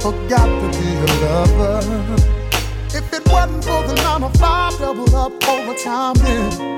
[0.00, 1.80] forgot to be a lover.
[2.94, 6.77] If it wasn't for the nine to five, doubled up overtime, then.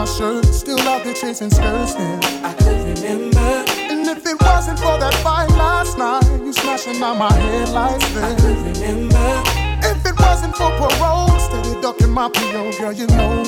[0.00, 0.46] my shirt.
[0.46, 2.20] Still out there chasing skirts now.
[2.42, 3.50] I could remember.
[3.92, 8.24] And if it wasn't for that fight last night, you smashing out my headlights then.
[8.24, 9.28] I could remember.
[9.90, 13.44] If it wasn't for parole, steady ducking my PO, girl, you know.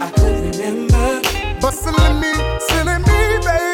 [0.00, 1.20] I could remember.
[1.60, 2.32] But silly me,
[2.68, 3.68] silly me, baby.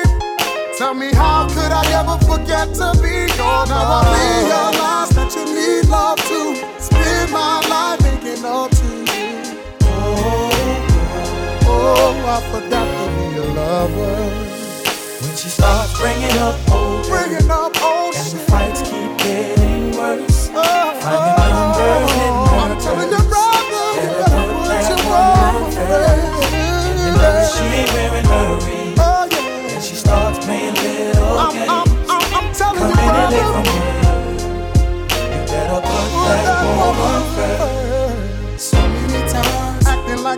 [0.79, 3.69] Tell me how could I ever forget to be gone?
[3.69, 4.11] Now I
[4.43, 6.41] realize that you need love to
[6.83, 8.96] spend my life making up to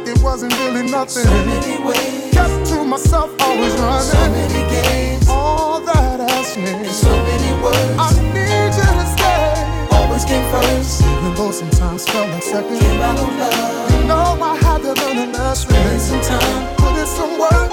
[0.08, 1.24] it wasn't really nothing.
[1.24, 2.32] So many ways.
[2.32, 4.08] Kept to myself, always running.
[4.08, 5.28] So many games.
[5.28, 6.84] All that asking.
[6.86, 7.96] So many words.
[7.98, 9.96] I need you to stay.
[9.96, 11.02] Always came first.
[11.02, 12.78] Even though sometimes felt like second.
[12.78, 13.92] Came out of love.
[13.92, 15.70] You know I had to learn a lesson.
[15.70, 16.76] Spend some time.
[16.76, 17.70] Put in some work.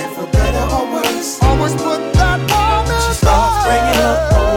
[0.00, 1.42] And for better or worse.
[1.42, 3.06] Always put that promise.
[3.06, 4.51] She starts bringing up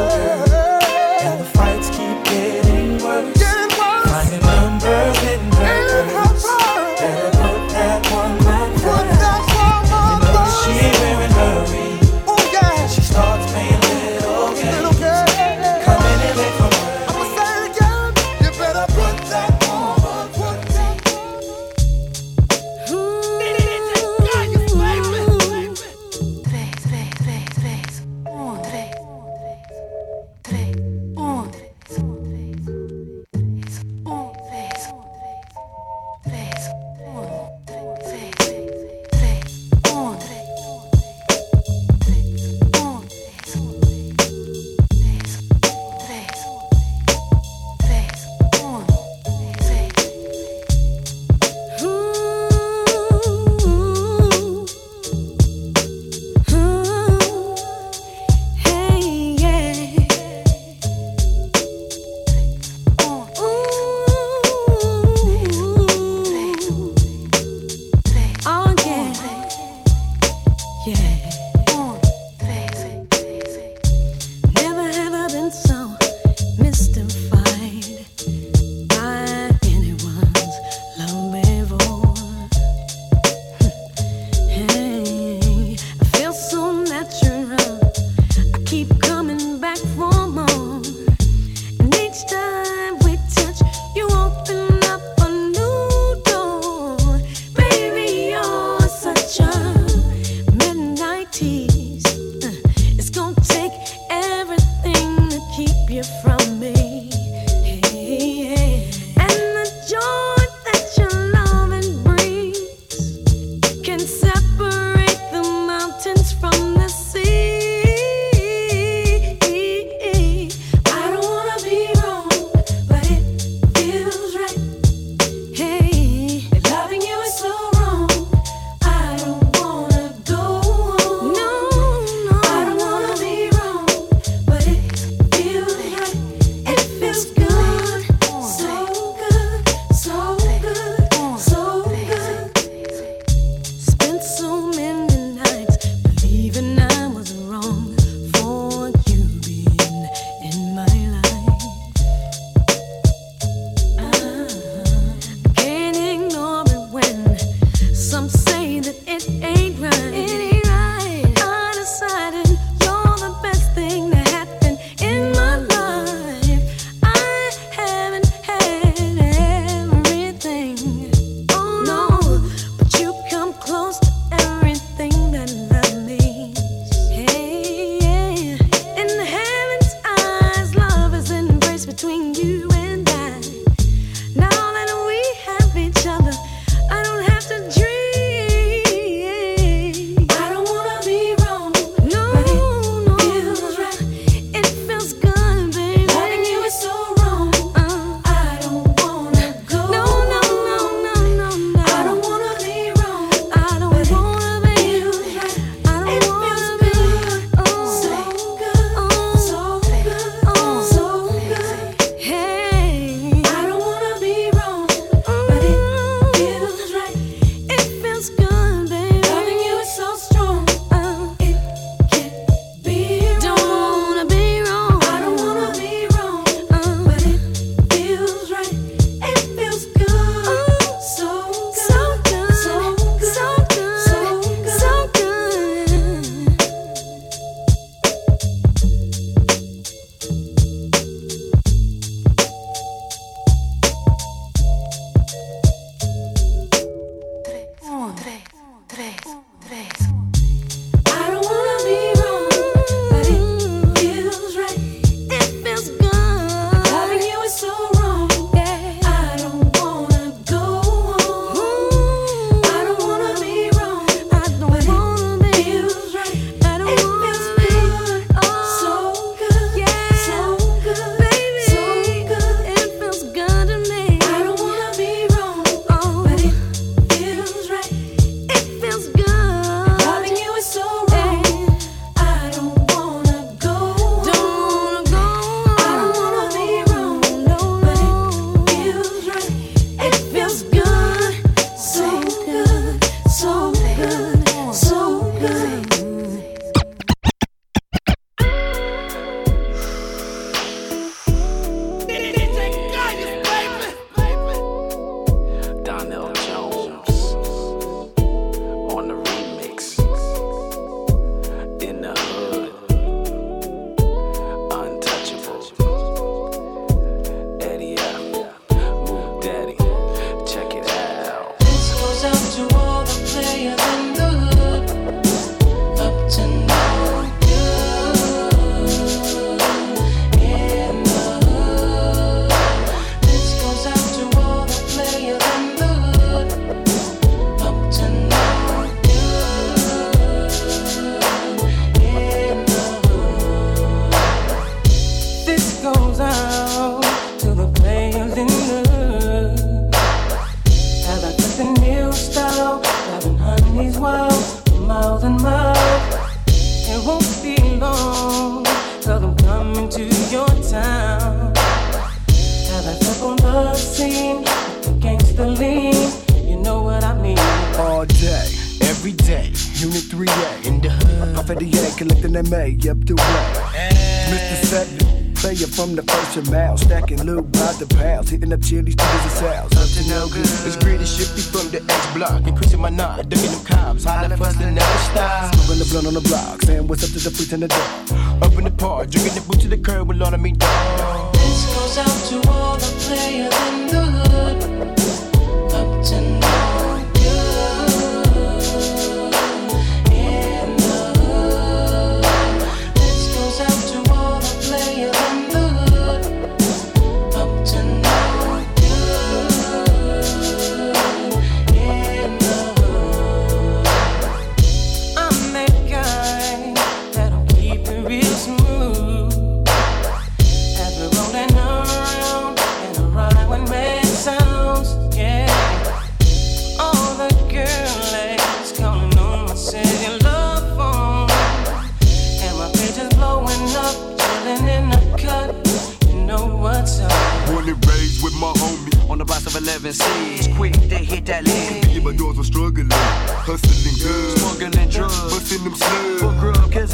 [389.78, 391.34] the curb with all of me dog.
[391.34, 394.05] This goes out to all the players in the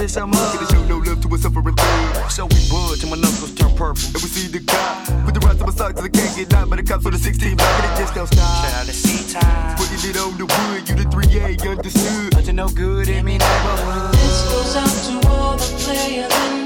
[0.01, 0.55] grub, cause it's a mug.
[0.55, 2.31] Gonna show no love to a suffering thug.
[2.31, 4.03] So we bud till my knuckles turn purple.
[4.05, 6.53] And we see the cop Put the rest of my side till I can't get
[6.53, 6.69] out.
[6.69, 8.65] But the cops on the 16 block and it just don't stop.
[8.65, 9.77] Shout out to C-Time.
[9.77, 12.35] Putting it on the wood, you the 3A understood.
[12.35, 14.13] Up to no good in me neighborhood.
[14.13, 16.60] This goes out to all the players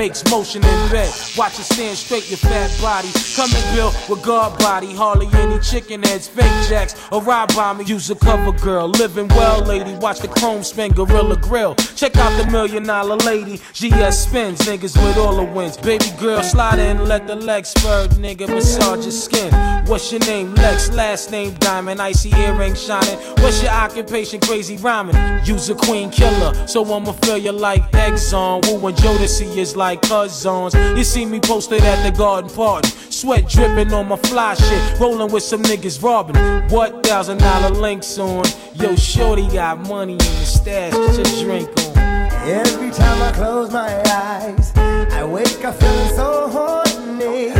[0.00, 1.12] makes motion in bed.
[1.36, 3.10] Watch it stand straight, your fat body.
[3.36, 4.94] Coming built with guard body.
[4.94, 7.84] Hardly any chicken heads, fake jacks, or by me.
[7.84, 8.88] Use a cover girl.
[8.88, 9.92] Living well, lady.
[9.96, 11.74] Watch the chrome spin, Gorilla Grill.
[11.74, 13.58] Check out the million dollar lady.
[13.74, 15.76] GS spins, niggas with all the wins.
[15.76, 18.48] Baby girl, slide in, let the legs spur, nigga.
[18.48, 19.52] Massage your skin.
[19.84, 20.54] What's your name?
[20.54, 22.00] Lex, last name Diamond.
[22.00, 23.18] Icy earring shining.
[23.42, 24.40] What's your occupation?
[24.40, 25.44] Crazy rhyming.
[25.44, 28.64] Use a queen killer, so I'ma feel you like Exxon.
[28.66, 30.74] Wu and Jodeci is like cousins.
[30.96, 32.88] You see me posted at the garden party.
[33.10, 35.00] Sweat dripping on my fly shit.
[35.00, 36.36] Rolling with some niggas robbing.
[36.68, 38.44] What thousand dollar links on?
[38.74, 40.92] Yo, shorty got money in the stash.
[40.92, 41.98] Your drink on.
[42.48, 47.50] Every time I close my eyes, I wake up feeling so horny.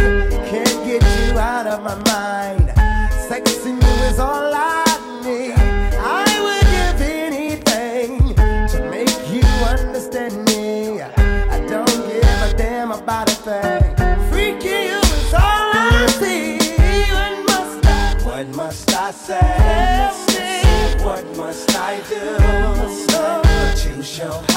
[0.51, 2.60] Can't get you out of my mind.
[21.93, 24.50] I do to show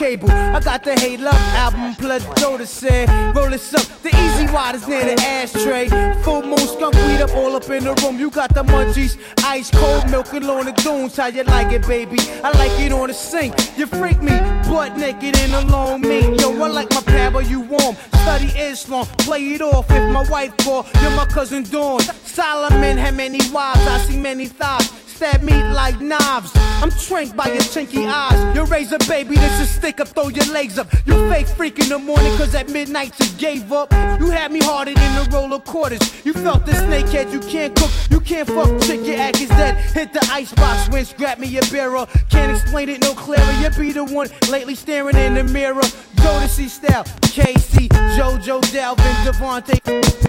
[0.00, 0.30] cable.
[0.30, 3.06] I got the hate Love album, Blood Dota said.
[3.36, 5.88] Roll this up, the easy water's near the ashtray.
[6.22, 8.18] Full moon skunk weed up all up in the room.
[8.18, 11.16] You got the munchies, ice cold milk and on dunes.
[11.18, 12.16] How you like it, baby?
[12.42, 13.54] I like it on the sink.
[13.76, 14.32] You freak me,
[14.70, 16.40] butt naked in a long mink.
[16.40, 17.94] Yo, I like my pad, but you warm.
[18.22, 20.86] Study Islam, play it off if my wife call.
[21.02, 22.00] You're my cousin Dawn.
[22.24, 24.90] Solomon had many wives, I see many thighs.
[25.20, 25.52] Stab me
[25.90, 26.50] like knives.
[26.54, 28.54] I'm tranked by your chinky eyes.
[28.54, 30.88] Your razor, baby, this is stick up, throw your legs up.
[31.06, 33.92] You fake freak in the morning, cause at midnight you gave up.
[34.20, 36.00] You had me harder than a roll of quarters.
[36.24, 39.76] You felt the snakehead, you can't cook, you can't fuck chick, your act is dead.
[39.92, 42.06] Hit the icebox, winch, grab me a barrel.
[42.28, 43.52] Can't explain it no clearer.
[43.60, 45.82] You be the one lately staring in the mirror.
[46.22, 50.20] Go to see style, K-Ci, JoJo, Dalvin, DeVante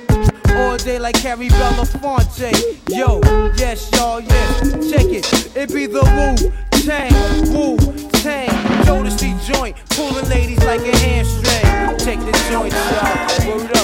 [0.62, 2.52] all day like Harry Belafonte.
[2.90, 3.22] Yo,
[3.58, 4.92] yes, y'all, yes.
[4.92, 5.51] Check it.
[5.54, 6.52] It be the Wu
[6.84, 7.12] Tang,
[7.54, 7.78] Wu
[8.22, 8.86] Tang.
[8.86, 11.98] Notice the joint, pulling ladies like a hamstring.
[11.98, 13.58] Take the joint, y'all.
[13.58, 13.81] Word up.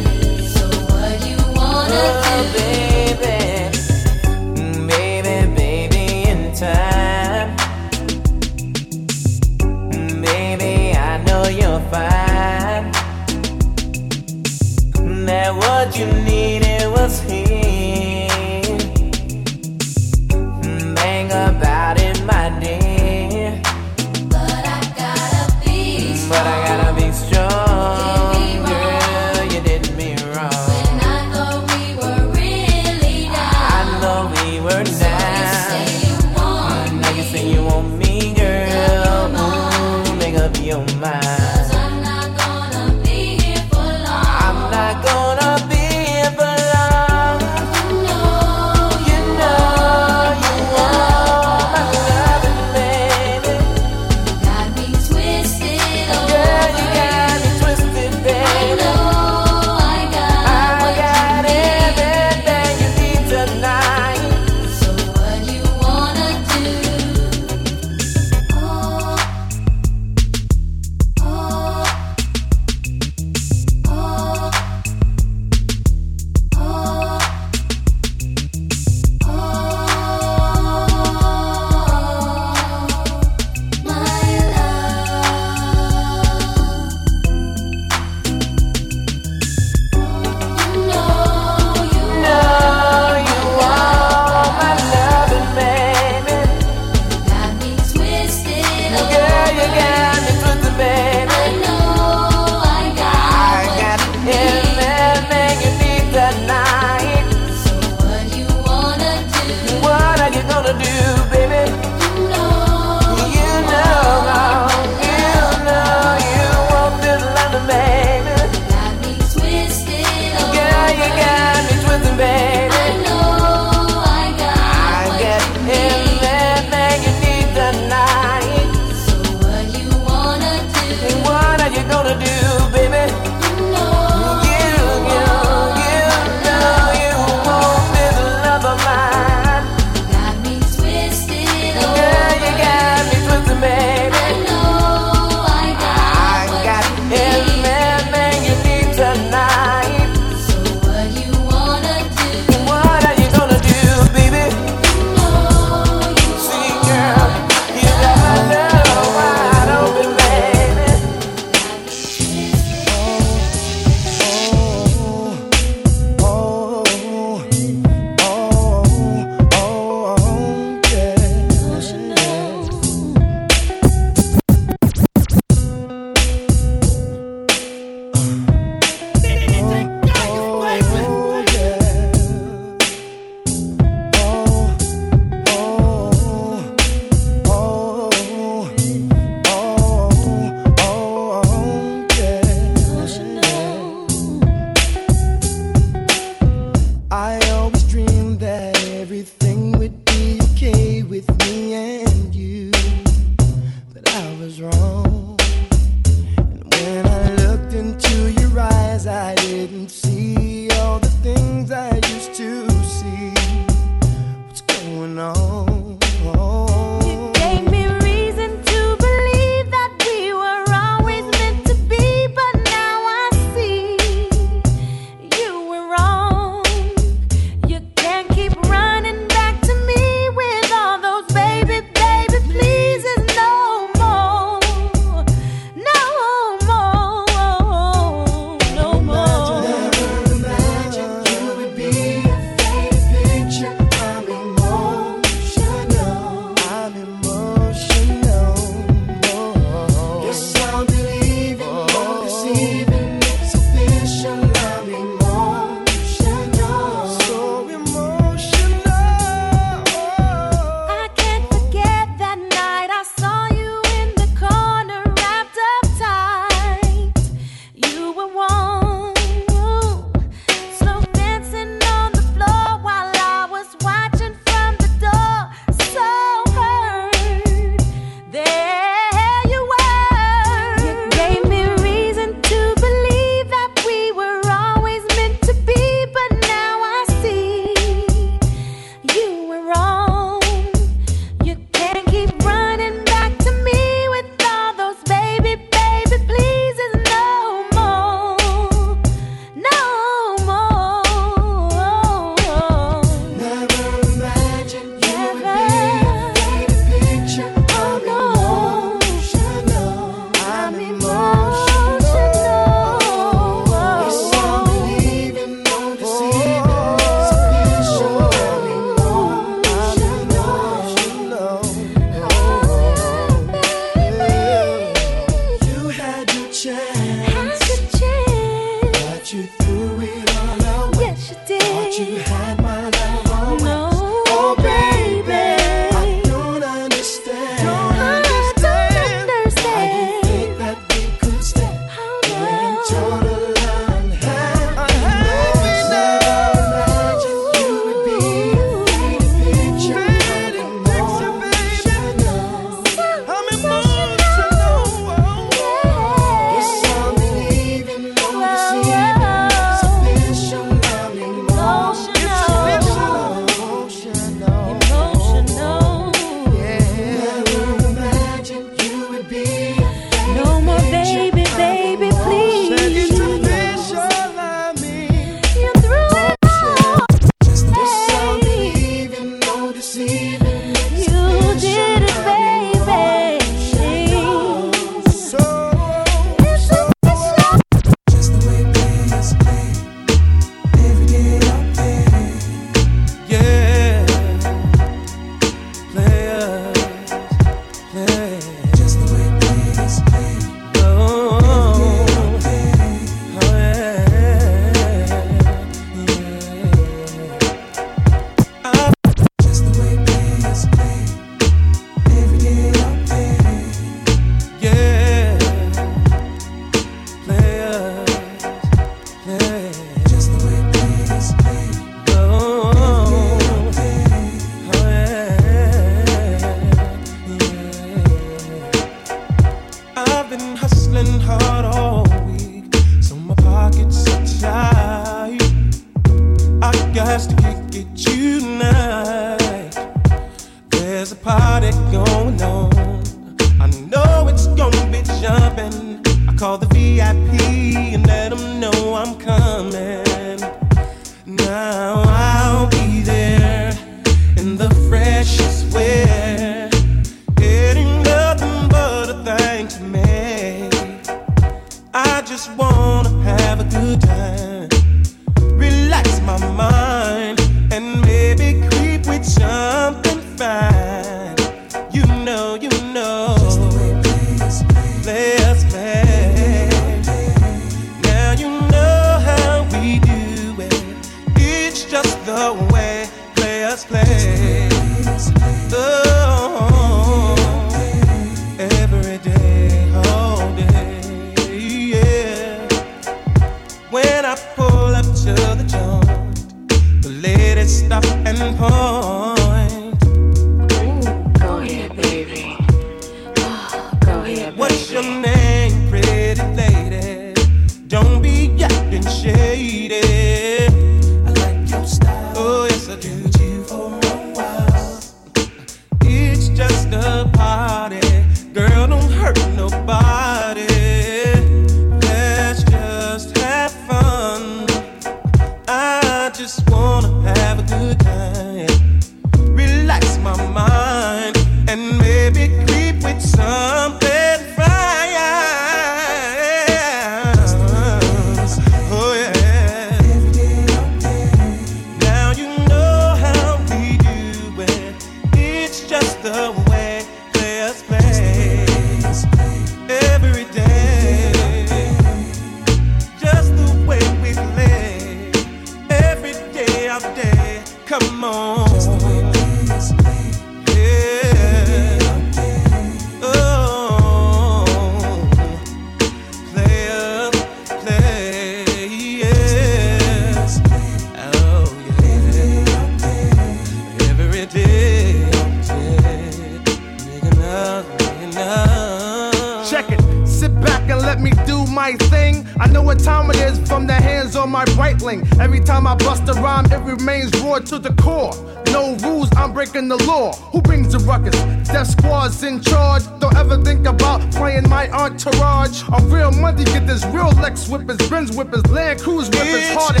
[599.74, 600.00] Quarter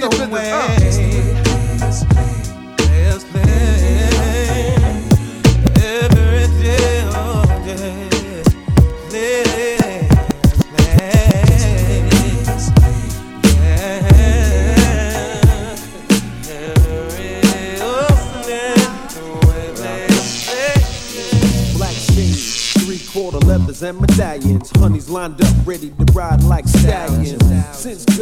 [0.00, 0.23] leather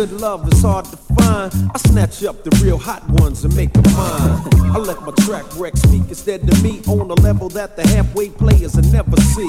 [0.06, 1.52] good love is hard to find.
[1.72, 4.74] I snatch up the real hot ones and make them mine.
[4.74, 8.30] I let my track wreck speak instead to me on a level that the halfway
[8.30, 9.48] players will never see.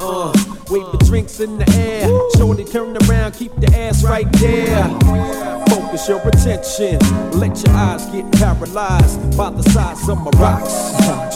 [0.00, 0.32] Uh,
[0.70, 2.08] wave the drinks in the air.
[2.36, 4.88] Shorty turn around, keep the ass right there.
[5.70, 6.98] Focus your attention.
[7.38, 10.74] Let your eyes get paralyzed by the size of my rocks.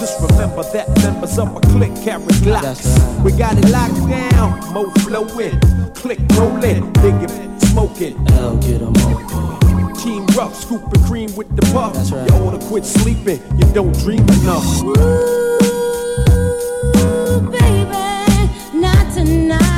[0.01, 2.83] Just remember that members of my clique carry glocks.
[3.23, 5.61] We got it locked down, mo flowin',
[5.95, 8.17] click rollin', big smoking.
[8.33, 9.95] L get them open.
[9.95, 11.95] Team rough, scooping cream with the puff.
[11.95, 12.29] That's right.
[12.29, 14.83] You oughta quit sleeping, you don't dream enough.
[14.83, 14.95] Ooh,
[17.51, 19.70] baby, not tonight.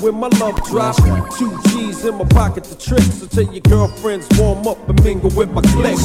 [0.00, 0.98] when my love drops,
[1.38, 3.02] Two G's in my pocket to trick.
[3.02, 5.98] So tell your girlfriends, warm up and mingle with my clique.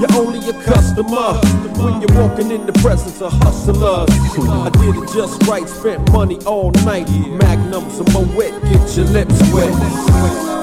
[0.00, 1.38] You're only a customer
[1.80, 4.08] when you're walking in the presence of hustlers.
[4.10, 7.08] I did it just right, spent money all night.
[7.10, 10.61] Magnums and my wet, get your lips wet.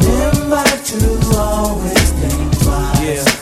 [0.00, 3.26] Remember to always think twice.
[3.26, 3.41] Yeah.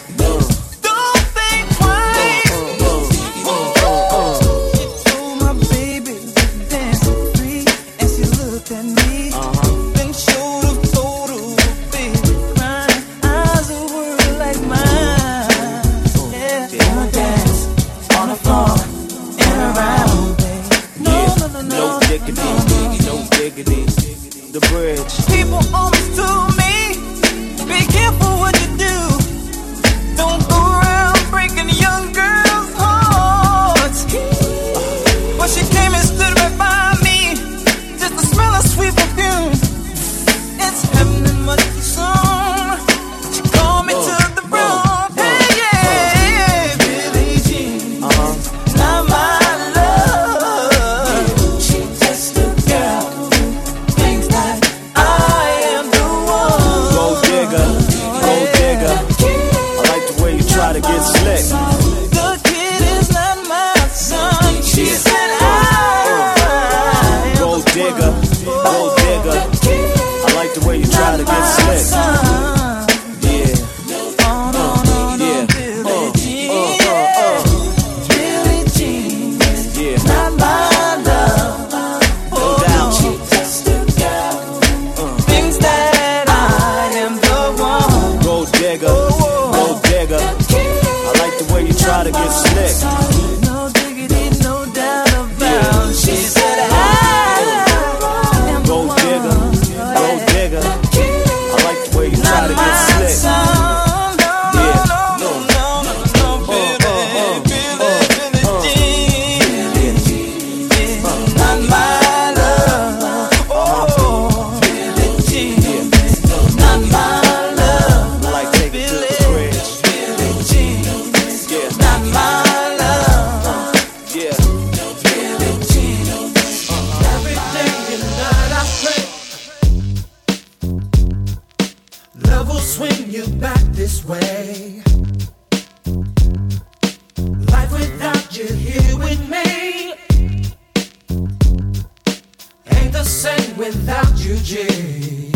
[143.80, 145.32] without you, Jay.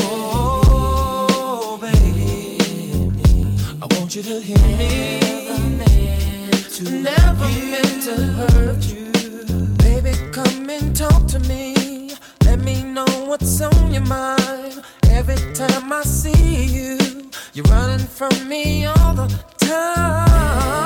[0.00, 2.58] Oh, baby,
[3.82, 5.20] I want you to hear me.
[5.20, 9.10] Never meant to, Never meant to hurt you.
[9.78, 12.10] Baby, come and talk to me.
[12.44, 14.82] Let me know what's on your mind.
[15.08, 16.98] Every time I see you,
[17.54, 20.85] you're running from me all the time.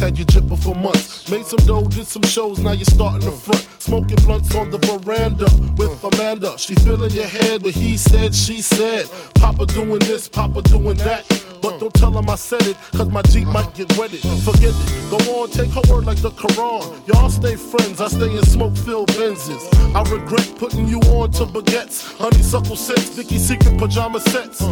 [0.00, 1.30] had you dripping for months.
[1.30, 3.68] Made some dough, did some shows, now you're starting to front.
[3.78, 5.46] Smoking blunts on the veranda
[5.76, 6.58] with Amanda.
[6.58, 9.06] She filling your head, with he said, she said.
[9.34, 11.24] Papa doing this, Papa doing that.
[11.62, 14.20] But don't tell him I said it, cause my Jeep might get wetted.
[14.20, 17.06] Forget it, go on, take her word like the Quran.
[17.06, 19.62] Y'all stay friends, I stay in smoke filled Benzes.
[19.94, 24.62] I regret putting you on to baguettes, honeysuckle sets, Vicky Secret pajama sets.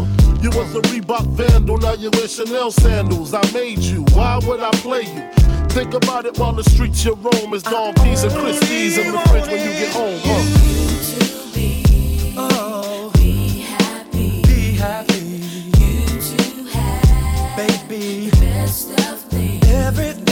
[0.41, 3.35] You was a Reebok vandal, now you wear Chanel sandals.
[3.35, 5.29] I made you, why would I play you?
[5.71, 9.19] Think about it while the streets you roam is Dom P's and Christie's in the
[9.29, 10.19] fridge when you get home.
[10.23, 10.69] Huh?
[17.89, 19.61] be best of me.
[19.65, 20.28] Everything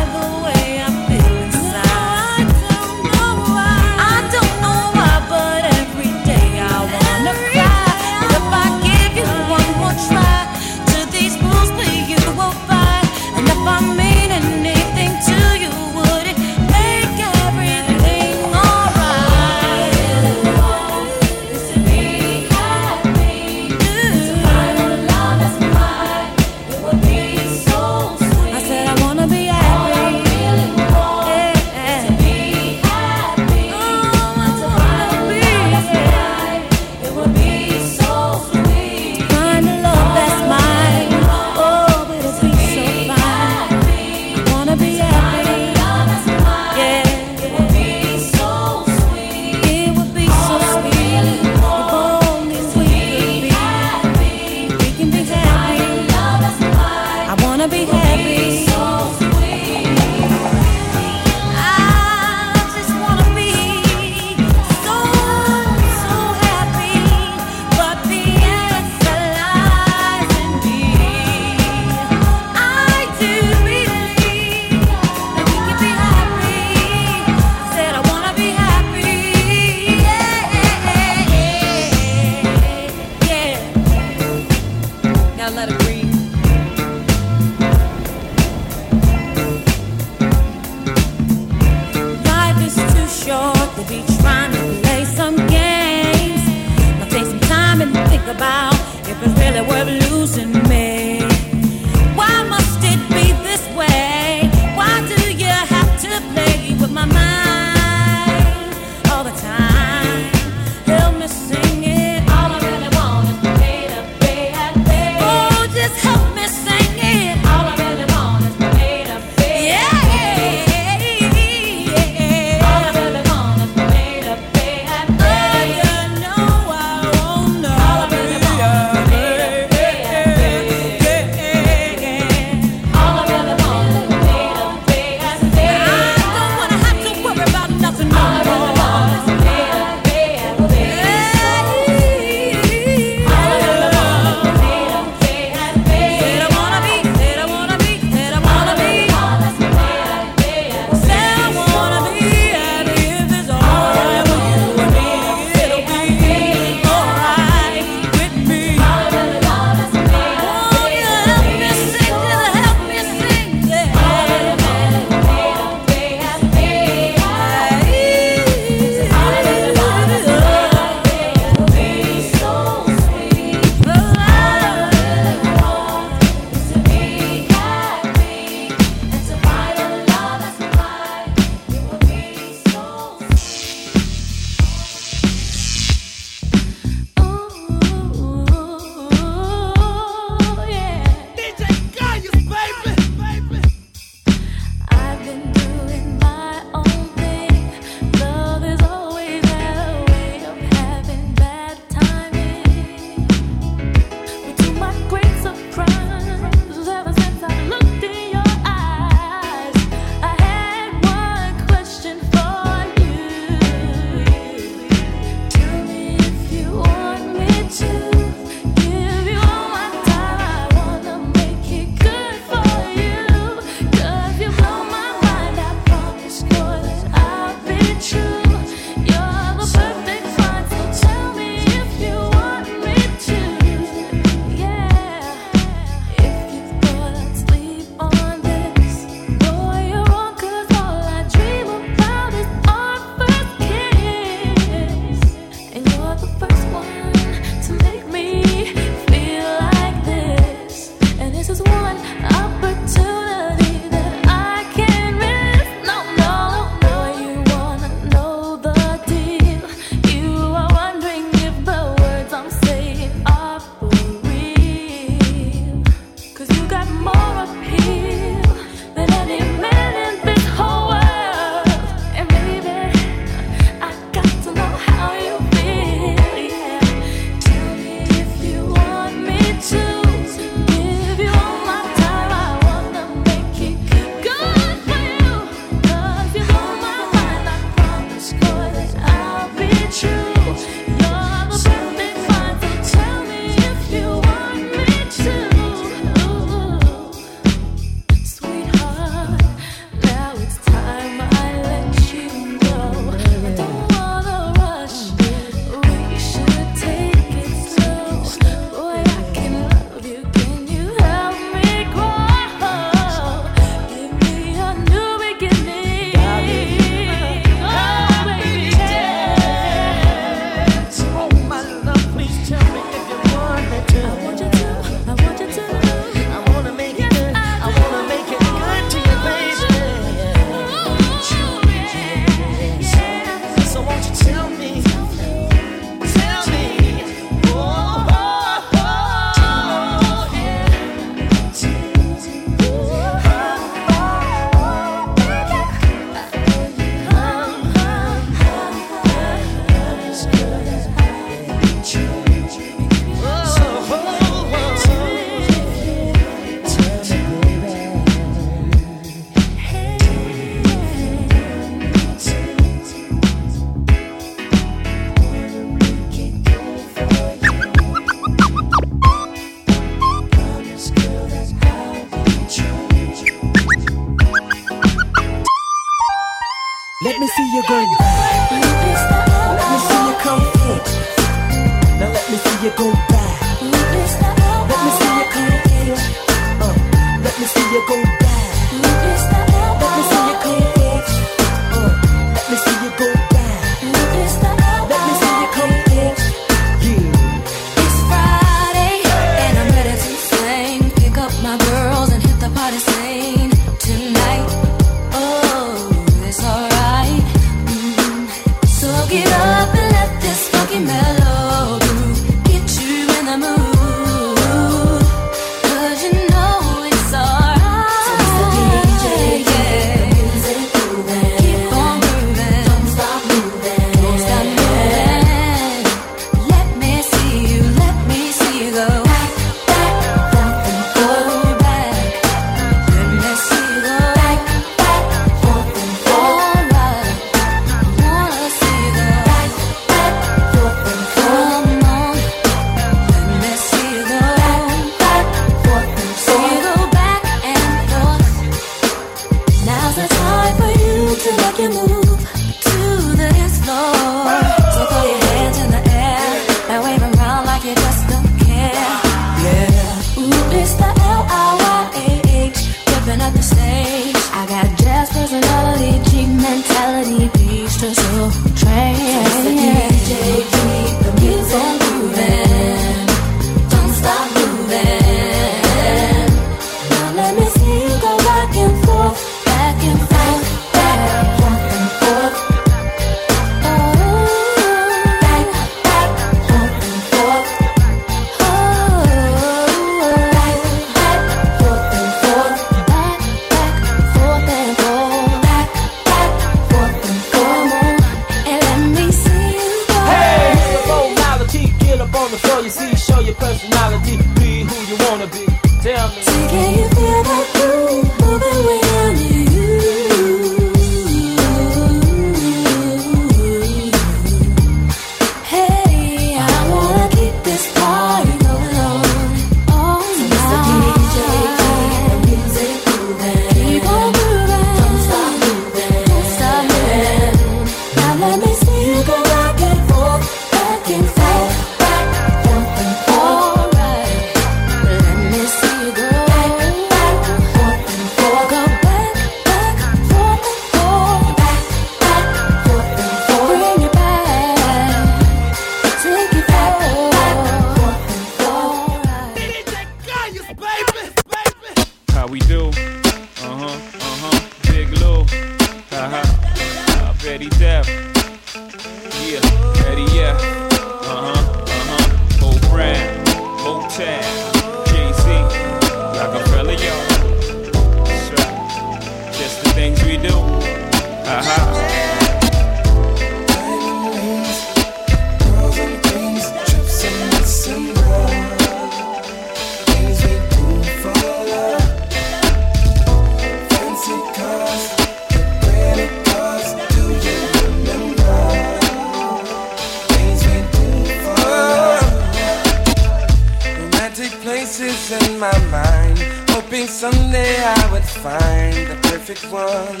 [599.26, 600.00] perfect one,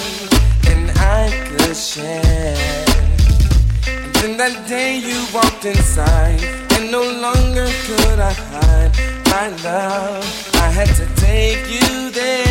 [0.70, 2.84] and I could share.
[3.88, 8.92] And then that day you walked inside, and no longer could I hide
[9.26, 10.50] my love.
[10.54, 12.45] I had to take you there.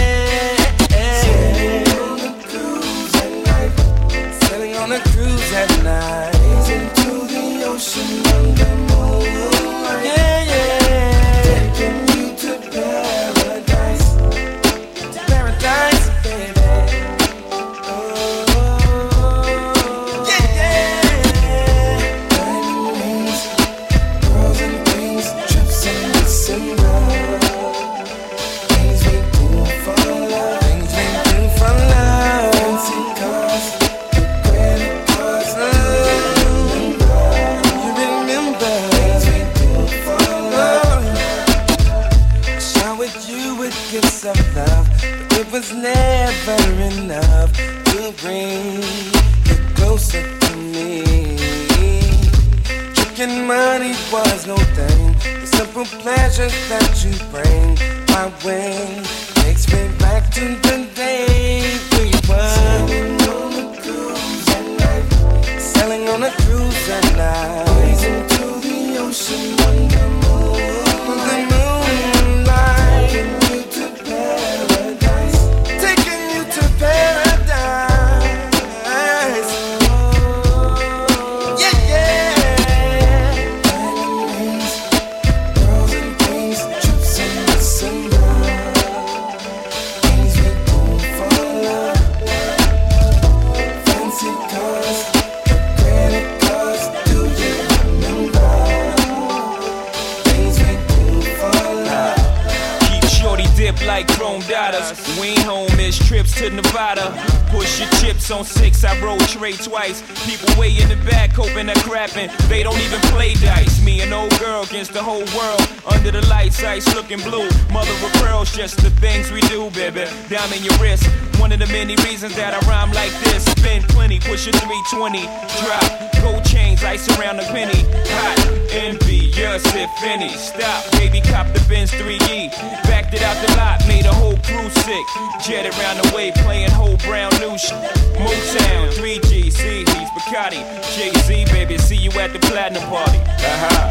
[112.14, 113.84] They don't even play dice.
[113.84, 115.62] Me an old girl against the whole world.
[115.88, 117.50] Under the lights, ice looking blue.
[117.72, 120.06] Mother of pearls, just the things we do, baby.
[120.30, 121.10] Diamond your wrist
[121.46, 123.46] one of the many reasons that I rhyme like this.
[123.46, 125.30] Spin plenty, push a 320,
[125.62, 125.86] drop.
[126.18, 127.86] Gold chains, ice around the penny.
[128.18, 128.42] Hot,
[128.74, 130.30] envious if any.
[130.30, 132.50] Stop, baby, cop the Benz 3E.
[132.90, 135.06] Backed it out the lot, made a whole crew sick.
[135.46, 137.78] Jet around the way, playing Horace Brown new shit.
[138.18, 140.66] Motown, 3G, C, he's Bacardi.
[140.98, 143.22] Jay Z, baby, see you at the platinum party.
[143.54, 143.86] Aha.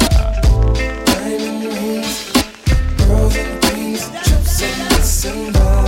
[1.07, 2.32] Diamond rings,
[2.98, 5.84] girls and rings, trips and listen.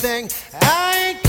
[0.00, 0.30] Thing,
[0.62, 1.22] I ain't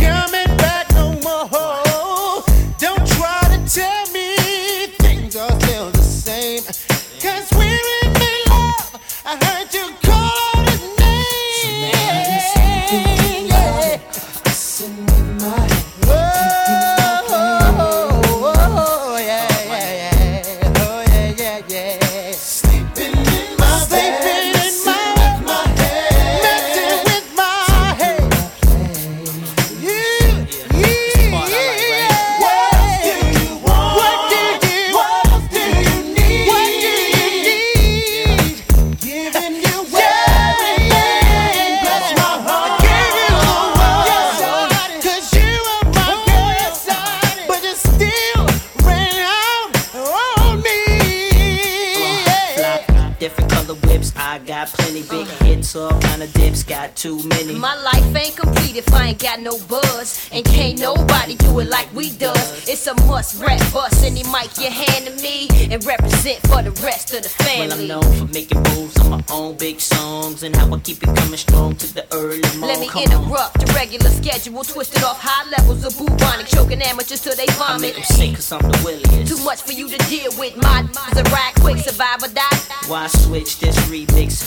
[74.41, 77.61] schedule, twisted off high levels of bubonic, choking amateurs till they vomit.
[77.61, 77.81] I vomit.
[77.81, 79.27] make 'em sick cause I'm the williest.
[79.27, 80.55] Too much for you to deal with.
[80.57, 80.81] My
[81.11, 82.57] is a ride quick, survive or die.
[82.87, 83.60] Why switch?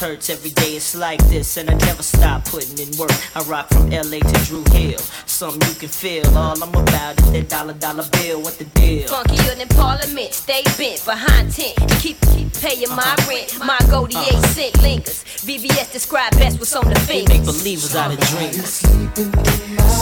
[0.05, 0.77] This remix hurts every day.
[0.77, 3.11] It's like this, and I never stop putting in work.
[3.35, 4.99] I rock from LA to Dru Hill.
[5.27, 6.27] Something you can feel.
[6.37, 8.41] All I'm about is that dollar dollar bill.
[8.43, 9.09] What the deal?
[9.09, 11.77] Funkier than Parliament, stay bent behind tent.
[12.01, 13.59] Keep keep paying my rent.
[13.65, 14.37] My goldie Uh-huh.
[14.37, 15.25] eight cent lingers.
[15.45, 18.75] VVS describe best what's on the They make believers out of dreamers.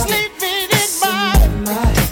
[0.03, 2.11] Sleeping in my messing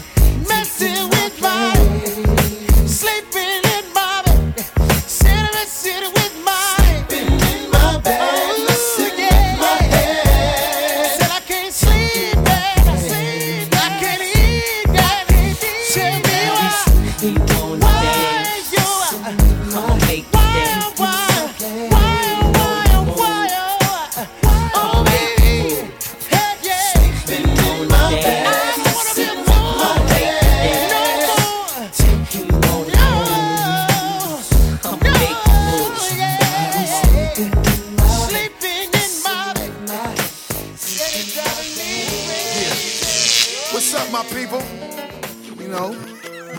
[44.15, 44.63] up, my people?
[45.61, 45.97] You know,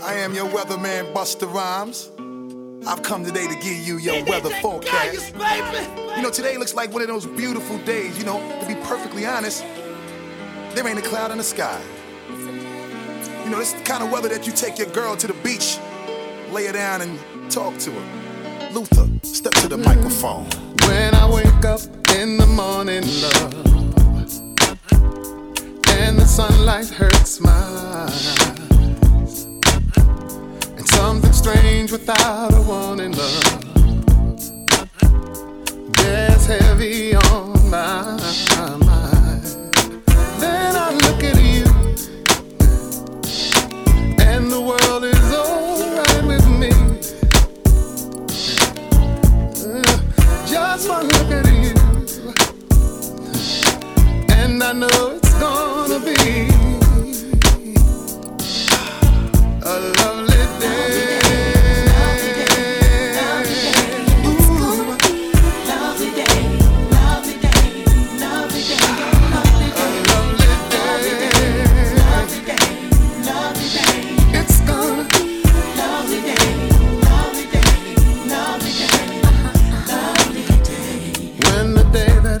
[0.02, 2.10] I am your weatherman, Busta Rhymes.
[2.86, 5.34] I've come today to give you your weather forecast.
[6.16, 8.18] You know, today looks like one of those beautiful days.
[8.18, 9.62] You know, to be perfectly honest,
[10.74, 11.80] there ain't a cloud in the sky.
[12.28, 15.78] You know, it's the kind of weather that you take your girl to the beach,
[16.50, 17.18] lay her down, and
[17.50, 18.70] talk to her.
[18.72, 19.84] Luther, step to the mm.
[19.84, 20.46] microphone.
[20.88, 21.80] When I wake up
[22.16, 23.81] in the morning, love, and the
[26.32, 29.44] sunlight hurts my eyes,
[30.78, 33.64] and something strange without a warning, love,
[35.92, 38.16] bears heavy on my
[38.80, 39.42] mind.
[40.40, 41.66] Then I look at you,
[44.18, 46.72] and the world is alright with me.
[50.50, 51.74] Just one look at you,
[54.30, 55.21] and I know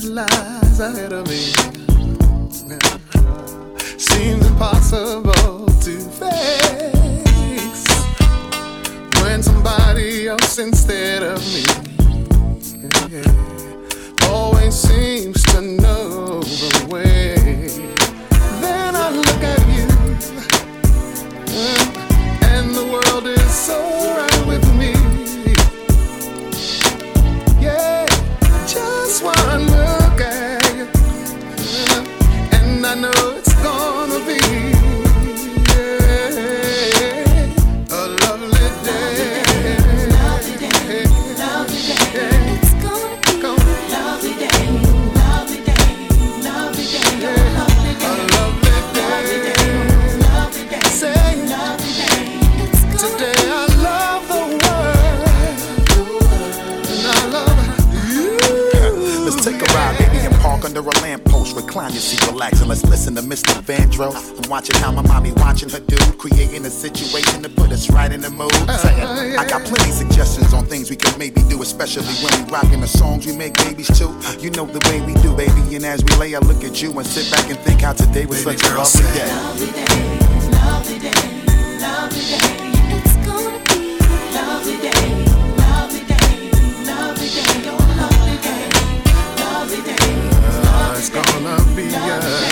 [0.04, 1.31] lies ahead of me
[10.52, 10.91] somebody
[59.42, 61.56] take a ride, baby, and park under a lamppost.
[61.56, 63.52] Recline your seat, relax, and let's listen to Mr.
[63.62, 64.14] Vandross.
[64.42, 68.12] I'm watching how my mommy watching her dude, creating a situation to put us right
[68.12, 68.52] in the mood.
[68.52, 72.80] Saying, I got plenty suggestions on things we could maybe do, especially when we rocking
[72.80, 74.14] the songs we make babies too.
[74.38, 76.96] You know the way we do, baby, and as we lay, I look at you
[76.96, 79.28] and sit back and think how today was such a lovely day.
[81.84, 82.61] Uh,
[91.88, 92.51] be a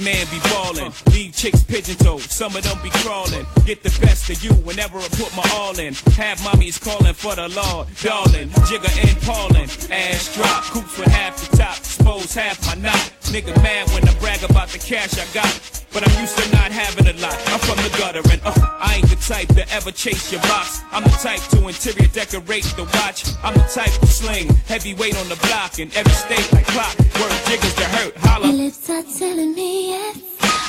[0.00, 0.92] man be ballin'.
[1.12, 3.46] Leave chicks pigeon toed, some of them be crawlin'.
[3.66, 5.94] Get the best of you whenever I put my all in.
[6.16, 8.48] Have mommies callin' for the law, darling.
[8.68, 13.12] Jigga and Paulin', ass drop, coops with half the top, expose half my knot.
[13.32, 15.79] Nigga mad when I brag about the cash I got.
[15.92, 17.34] But I'm used to not having a lot.
[17.50, 20.80] I'm from the gutter and uh, I ain't the type to ever chase your box.
[20.92, 23.24] I'm the type to interior decorate the watch.
[23.42, 26.96] I'm the type to sling heavyweight on the block in every state like clock.
[27.20, 28.46] Word jiggers to hurt, Your holla.
[28.52, 30.16] lips are telling me yes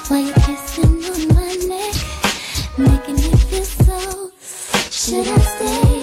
[0.09, 1.95] while you're kissing on my neck,
[2.77, 4.31] making me feel so.
[4.89, 6.00] Should I stay?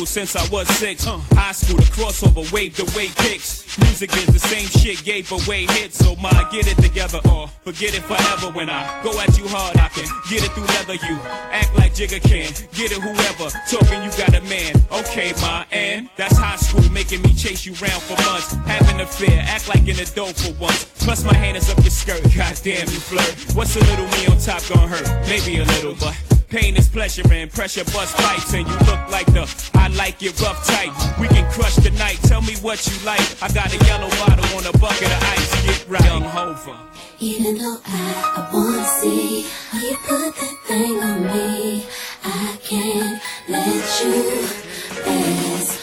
[0.00, 1.06] Bicycle since I was six.
[1.06, 3.78] Uh, high school, the crossover, wave waved away kicks.
[3.78, 5.98] Music is the same shit, gave away hits.
[5.98, 8.52] So my get it together or forget it forever.
[8.52, 10.94] When I go at you hard, I can get it through leather.
[10.94, 11.16] You
[11.52, 13.50] act like Jigga can, get it whoever.
[13.68, 14.74] Talking, you got a man.
[14.90, 18.54] Okay, ma, and that's high school, making me chase you round for months.
[18.66, 20.84] Having a fear, act like an adult for once.
[21.04, 23.54] Plus my hand is up your skirt, goddamn you flirt.
[23.54, 25.08] What's a little me on top gonna hurt?
[25.28, 26.16] Maybe a little, but
[26.48, 28.52] pain is pleasure and pressure bust pipes.
[28.52, 29.46] And you look like the
[30.00, 30.94] like it rough tight.
[31.20, 32.18] We can crush the night.
[32.22, 33.20] Tell me what you like.
[33.42, 35.50] I got a yellow bottle on a bucket of ice.
[35.66, 36.74] Get right, young Hova.
[37.18, 38.00] Even though I,
[38.38, 41.84] I wanna see how you put that thing on me,
[42.24, 44.48] I can't let you
[45.04, 45.79] pass